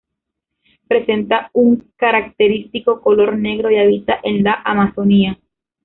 [0.87, 5.37] Presenta un característico color negro y habita en la Amazonía.